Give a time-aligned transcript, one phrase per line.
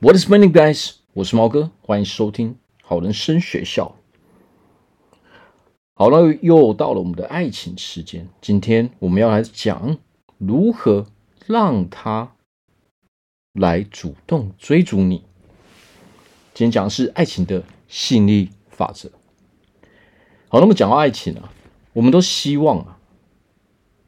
[0.00, 0.92] What is my name, guys？
[1.12, 3.96] 我是毛哥，欢迎收听好人生学校。
[5.94, 8.28] 好了，又到了我们的爱情时间。
[8.40, 9.98] 今天我们要来讲
[10.38, 11.08] 如何
[11.48, 12.36] 让他
[13.52, 15.24] 来主动追逐你。
[16.54, 19.10] 今天讲的是爱情的吸引力法则。
[20.46, 21.52] 好，那么讲到爱情啊，
[21.92, 23.00] 我们都希望啊，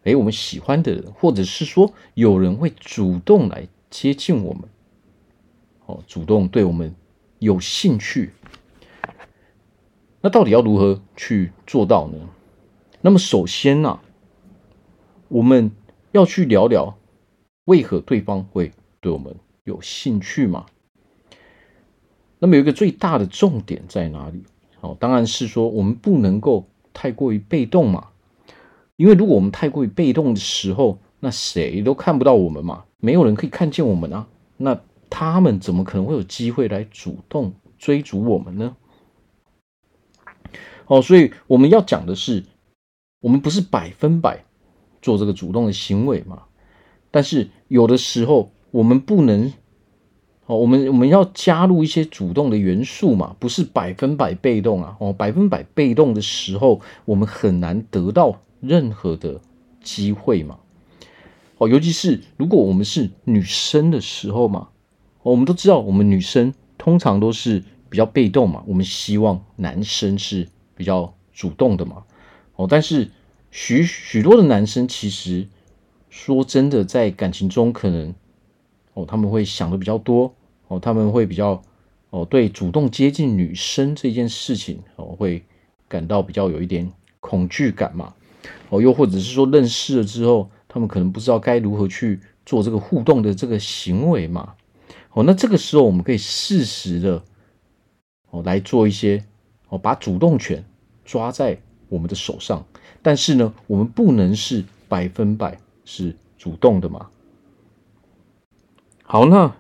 [0.05, 4.69] 诶，我们喜欢的人，或者是说有人会主动来接近我们。
[6.07, 6.95] 主动对我们
[7.39, 8.31] 有兴趣，
[10.21, 12.19] 那到底要如何去做到呢？
[13.01, 14.03] 那么首先呢、啊，
[15.29, 15.71] 我们
[16.13, 16.99] 要去聊聊
[17.65, 20.67] 为何对方会对我们有兴趣嘛？
[22.39, 24.43] 那么有一个最大的重点在哪里？
[24.83, 28.09] 哦，当然是说我们不能够太过于被动嘛，
[28.97, 34.27] 因为如果我们太过于被动的时候，那谁都看不到我们嘛，没有人可以看见我们啊，
[34.59, 34.79] 那。
[35.11, 38.75] 他们怎么可能会有机会来主动追逐我们呢？
[40.87, 42.45] 哦，所以我们要讲的是，
[43.21, 44.45] 我们不是百分百
[45.03, 46.45] 做这个主动的行为嘛。
[47.11, 49.53] 但是有的时候我们不能，
[50.47, 54.97] 哦，我们我们要加入一些主动的元素嘛，不是百分百被动啊。
[54.99, 59.41] 哦，百分百被动的时候，我们很难得到任何的
[59.83, 60.59] 机会嘛。
[61.59, 64.70] 哦，尤其是如果我们是女生的时候嘛。
[65.23, 68.63] 我们都知道，我们女生通常都是比较被动嘛。
[68.67, 72.05] 我们希望男生是比较主动的嘛。
[72.57, 73.11] 哦，但是
[73.51, 75.47] 许许多的男生其实
[76.09, 78.15] 说真的，在感情中可能
[78.95, 80.35] 哦，他们会想的比较多
[80.69, 81.63] 哦，他们会比较
[82.11, 85.45] 哦，对主动接近女生这件事情哦，会
[85.87, 88.15] 感到比较有一点恐惧感嘛。
[88.71, 94.55] 哦，又或者是说认识了之后，他们可能不知道该如何去做这个互动的这个行为嘛。
[95.13, 97.25] 哦，那这个时候我们可以适时的
[98.31, 99.25] 哦来做一些
[99.69, 100.65] 哦，把主动权
[101.05, 102.65] 抓在我们的手上。
[103.03, 107.11] 但是呢，我们不能是百分百是主动的嘛。
[109.03, 109.57] 好，那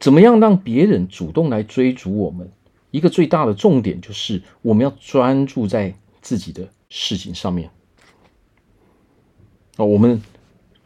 [0.00, 2.50] 怎么样让别人主动来追逐我们？
[2.90, 7.70] 一个最大的重点就是我们要专注在自己的事情上面。
[9.76, 10.20] 哦，我们。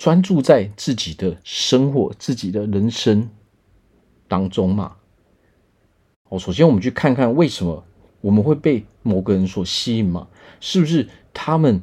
[0.02, 3.30] 专注在自己的生活、自己的人生
[4.26, 4.96] 当中嘛。
[6.28, 7.84] 哦，首先我们去看看为什么
[8.20, 10.26] 我们会被某个人所吸引嘛？
[10.58, 11.80] 是不是他们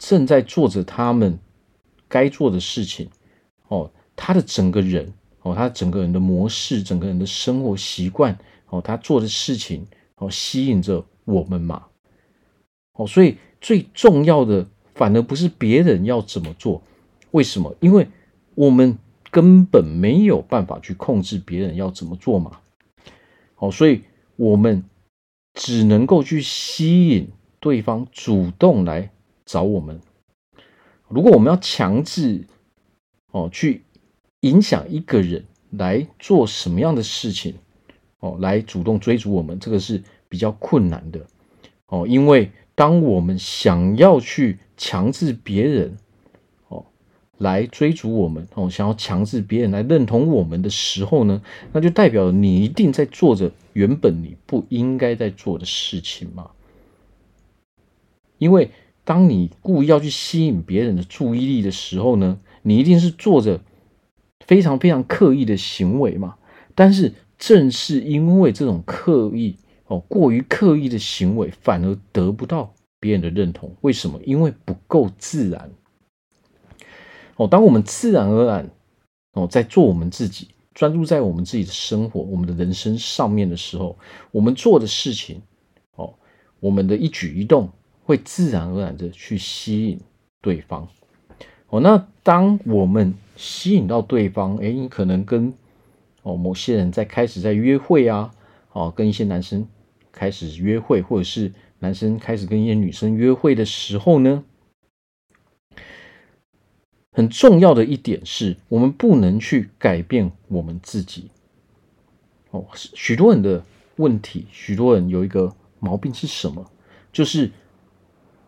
[0.00, 1.38] 正在做着他们
[2.08, 3.08] 该做的事情？
[3.68, 8.36] 哦，他的整个人，哦，他整个人的模式、整个人的生活习惯，
[8.70, 11.84] 哦，他做的事情，哦，吸引着我们嘛。
[12.94, 16.82] 哦，所以最重要的反而不是别人要怎么做。
[17.32, 17.74] 为什么？
[17.80, 18.08] 因为
[18.54, 18.98] 我们
[19.30, 22.60] 根本没有办法去控制别人要怎么做嘛。
[23.54, 24.02] 好，所以
[24.36, 24.84] 我们
[25.54, 27.28] 只能够去吸引
[27.60, 29.10] 对方主动来
[29.44, 30.00] 找我们。
[31.08, 32.46] 如果我们要强制
[33.32, 33.82] 哦去
[34.40, 37.54] 影响一个人来做什么样的事情
[38.20, 41.26] 哦，来主动追逐我们，这个是比较困难的
[41.86, 42.06] 哦。
[42.06, 45.96] 因为当我们想要去强制别人，
[47.40, 51.40] 来追逐我们哦，想要强制别人来认同我们的时候呢，
[51.72, 56.50] 那就代表你一定在做着原本你不应该在做的事情嘛。
[58.36, 58.70] 因为
[59.04, 63.60] 当你故意要去吸引别人的注意力的时候呢，你一定是做着
[64.46, 66.36] 非常非常刻意的行为嘛。
[66.74, 69.56] 但是正是因为这种刻意
[69.86, 73.74] 哦，过于刻意的行为，反而得不到别人的认同。
[73.80, 74.20] 为什么？
[74.26, 75.70] 因为不够自然。
[77.40, 78.70] 哦，当我们自然而然
[79.32, 83.96] 哦，在做我们自己，专注在我们自己的生活、我们的人生上面的时候，
[84.30, 85.40] 我们做的事情，
[85.96, 86.12] 哦，
[86.60, 87.70] 我们的一举一动
[88.04, 89.98] 会自然而然的去吸引
[90.42, 90.86] 对方。
[91.70, 95.50] 哦，那当我们吸引到对方，诶，你可能跟
[96.22, 98.30] 哦某些人在开始在约会啊，
[98.72, 99.66] 哦，跟一些男生
[100.12, 104.44] 开始约会，或者是男生开始跟一些女生约会的时候呢，
[107.12, 111.30] 很重要的一点是，我们不能去改变我们自己。
[112.50, 113.64] 哦，许多人的
[113.96, 116.64] 问题，许多人有一个毛病是什么？
[117.12, 117.50] 就是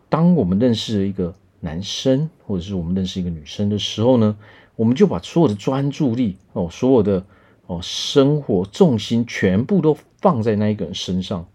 [0.07, 4.37] 当我们认识了一个男生，或者是我们认识一个女生的时候呢，
[4.75, 7.25] 我们就把所有的专注力，哦，所有的
[7.67, 11.45] 哦生活重心，全部都放在那一个人身上。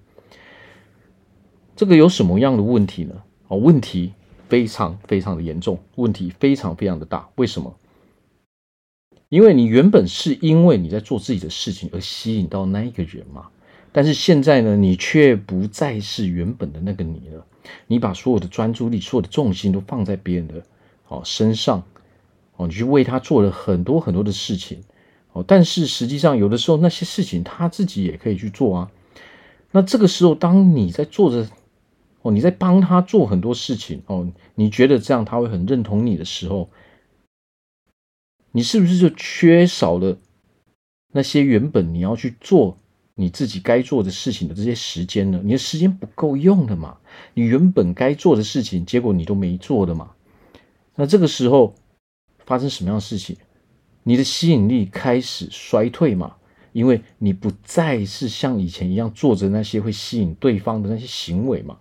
[1.75, 3.23] 这个有什么样的问题呢？
[3.49, 4.13] 哦，问题。
[4.49, 7.29] 非常非常的严重，问题非常非常的大。
[7.37, 7.75] 为什么？
[9.29, 13.49] 因为你原本是因为你在做自己的事情而吸引到那一个人嘛，
[13.93, 17.45] 但是现在呢，你却不再是原本的那个你了。
[17.87, 20.62] 你把所有的专注力、所有的重心都放在别人的
[21.09, 21.83] 哦身上，
[22.56, 24.83] 哦，你去为他做了很多很多的事情，
[25.33, 28.91] 哦，但是实际上有的时候那些事情他自己也可以去做啊。
[29.71, 31.47] 那这个时候，当你在做着
[32.31, 36.71] 你在帮他做很多事情哦，你觉得这样他会很认同你的时候，
[38.53, 40.19] 你是不是就缺少了
[41.13, 42.77] 那些原本你要去做
[43.15, 45.41] 你自己该做的事情的这些时间呢？
[45.43, 46.99] 你的时间不够用的嘛？
[47.35, 50.13] 你原本该做的事情，结果你都没做的嘛？
[50.95, 51.75] 那这个时候
[52.45, 53.37] 发生什么样的事情？
[54.05, 56.37] 你的吸引力开始衰退嘛？
[56.73, 61.79] 因为你不再是像以前一样做着那些会吸引对方的那些行为嘛？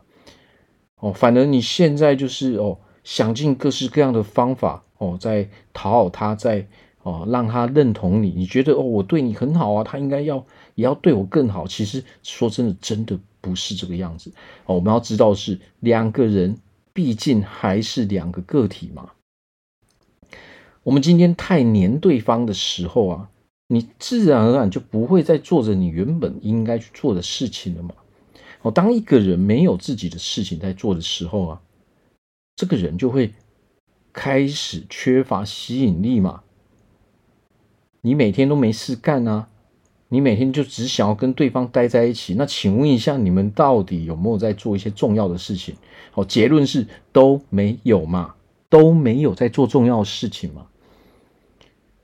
[0.99, 6.67] 哦，反而你现在就是哦，想尽各式各样的方法哦，在讨好他，在
[7.03, 8.31] 哦让他认同你。
[8.35, 10.45] 你觉得哦，我对你很好啊，他应该要。
[10.77, 11.65] 也要对我更好。
[11.65, 14.31] 其实说真的，真的不是这个样子
[14.67, 14.75] 哦。
[14.75, 16.55] 我们要知道是两个人，
[16.93, 19.09] 毕竟还是两个个体嘛。
[20.83, 23.29] 我们今天太黏对方的时候啊，
[23.69, 27.95] 你自然而然就不会再做着你原本应该去做的事情了嘛。
[28.61, 31.61] 哦，当一个人没有自己的事情在做的时候啊，
[32.55, 33.33] 这个人就会
[34.11, 36.41] 开始缺乏吸引力嘛。
[38.01, 39.49] 你每天都没事干啊。
[40.09, 45.75] 你每天就只想要跟对方待在一起，那请问一下，你们到底有没有在做一些重要的事情？
[46.13, 48.35] 哦，结论是都没有嘛，
[48.69, 50.67] 都没有在做重要的事情嘛。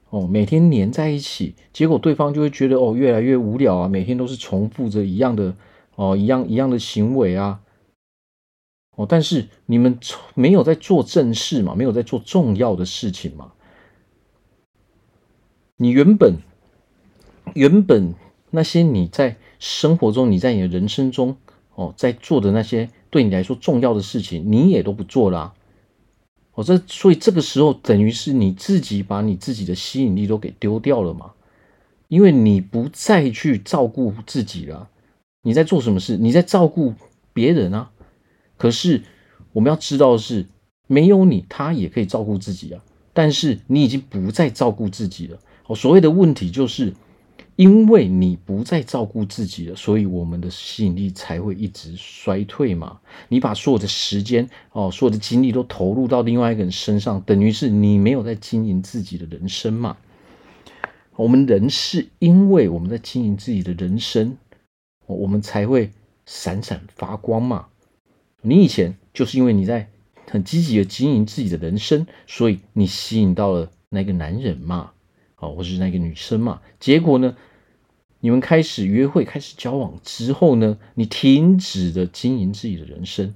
[0.10, 5.56] 哦，每天黏在一起，结果对方就会觉得哦，越来越无聊啊，每天都是重复着一样的
[5.96, 7.62] 哦，一样一样的行为啊。
[8.96, 10.00] 哦，但是你们
[10.36, 13.54] 没有在做正事嘛，没有在做重要的事情嘛。
[15.78, 16.38] 你原本。
[17.56, 18.16] 原本
[18.52, 21.36] 那些你在生活中、你在你的人生中
[21.76, 25.56] 哦，在做的那些对你来说重要的事情，你也都不做了啊。
[26.54, 31.34] 哦，这所以这个时候等于是你自己把你自己的吸引力都给丢掉了嘛？
[32.08, 34.90] 因为你不再去照顾自己了。
[35.44, 36.18] 你在做什么事？
[36.18, 36.96] 你在照顾
[37.32, 37.92] 别人啊。
[38.58, 39.04] 可是
[39.52, 40.48] 我们要知道的是，
[40.88, 42.84] 没有你，他也可以照顾自己啊。
[43.14, 45.38] 但是你已经不再照顾自己了。
[45.68, 46.92] 哦，所谓的问题就是。
[47.56, 53.00] 因为你不再照顾自己了，所以我们的吸引力才会一直衰退嘛。
[53.30, 59.96] 你把所有的时间哦，所有的精力都投入到另外一个人身上，等于是你没有在经营自己的人生嘛。
[61.16, 64.36] 我们人是因为我们在经营自己的人生，
[65.14, 65.92] 我们才会
[66.26, 67.68] 闪闪发光嘛。
[68.42, 69.90] 你以前就是因为你在
[70.30, 74.92] 很积极的经营自己的人生，所以你吸引到了那个男人嘛。
[75.38, 77.36] 哦，或是那个女生嘛，结果呢，
[78.22, 83.34] 你们开始约会、开始交往之后呢，你停止的经营自己的人生，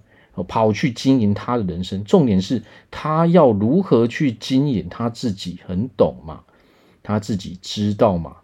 [0.47, 2.06] 跑去经营他的人生。
[2.06, 6.45] 重点是他要如何去经营，他自己很懂嘛，
[7.03, 8.38] 他自己知道嘛，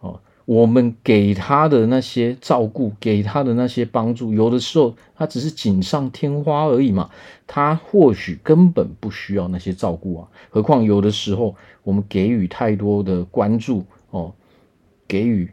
[0.00, 0.20] 哦。
[0.50, 7.08] 我们给他的那些照顾，给他的那些帮助，有的时候他只是锦上添花而已嘛。
[7.46, 10.28] 他或许根本不需要那些照顾啊。
[10.48, 11.54] 何况有的时候
[11.84, 14.34] 我们给予太多的关注哦，
[15.06, 15.48] 给予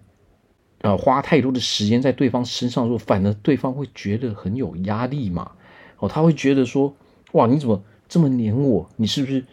[0.82, 5.52] 呃花太多的时间在对方身上，说反而对方会觉得很有压力嘛。
[6.00, 6.92] 哦，他会觉得说
[7.34, 8.90] 哇，你怎么这么黏我？
[8.96, 9.46] 你是不是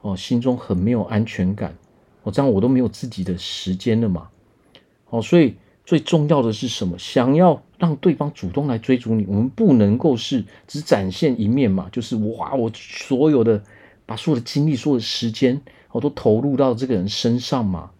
[0.00, 1.76] 哦心中很没有安全感？
[2.24, 4.28] 哦，这样我都没有自己的时间了嘛。
[5.10, 6.96] 哦，所以最重要的是什么？
[6.98, 13.62] 想要让对方主动来追逐你，我们不能够是只展现一面嘛，就是哇，我所有的
[14.06, 17.90] 把所有的精力、所有的时间，我都投入到这个人身上嘛。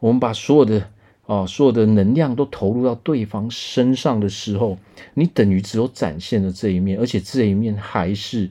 [0.00, 0.90] 我们把所有的
[1.26, 4.76] 啊，所有的能量都投入到对方身上的时候，
[5.14, 8.50] 你等于只有展现了这一面，而且这一面还是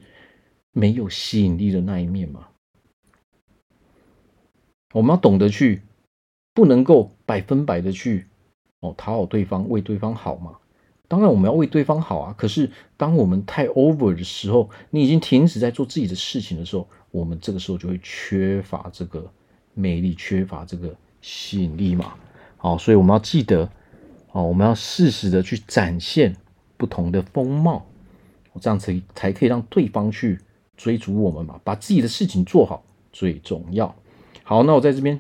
[0.71, 2.47] 没有吸引力的那一面嘛。
[4.93, 5.81] 我们要懂得去。
[6.53, 8.27] 不能够百分百的去
[8.79, 10.57] 哦讨好对方，为对方好嘛？
[11.07, 12.35] 当然我们要为对方好啊。
[12.37, 19.29] 可是当我们太 over 的时候，你已经停止在做自己的事情的时候，我们这个时候就会缺乏这个
[19.73, 22.13] 魅力，缺乏这个吸引力嘛。
[22.57, 23.69] 好，所以我们要记得
[24.31, 26.35] 哦，我们要适时的去展现
[26.77, 27.85] 不同的风貌，
[28.61, 30.39] 这样子才可以让对方去
[30.77, 31.59] 追逐我们嘛。
[31.63, 33.93] 把自己的事情做好最重要。
[34.43, 35.19] 好，那我在这边。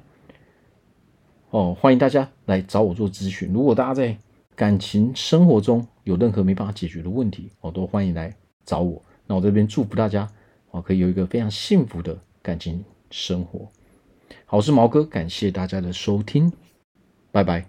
[1.53, 3.53] 哦，欢迎大家来找我做咨询。
[3.53, 4.17] 如果大家在
[4.55, 8.99] 感情生活中有任何没办法解决的问题，哦，都欢迎来找我。
[9.27, 10.27] 那我这边祝福大家，
[10.71, 13.59] 哦，可以有一个非常幸福的感情生活。
[13.59, 13.71] 好。
[14.47, 16.51] 好，我是毛哥，感谢大家的收听，
[17.31, 17.63] 拜拜。